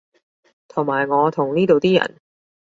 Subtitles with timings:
[0.67, 2.17] 同埋我同呢度啲人